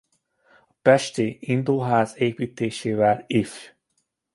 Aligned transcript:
A 0.69 0.73
pesti 0.81 1.37
indóház 1.41 2.13
építésével 2.17 3.23
Ifj. 3.27 3.73